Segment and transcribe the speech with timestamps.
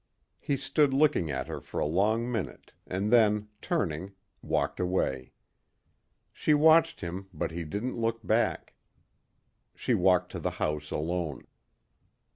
[0.39, 5.31] He stood looking at her for a long minute and then turning, walked away.
[6.33, 8.73] She watched him but he didn't look back.
[9.75, 11.43] She walked to the house alone.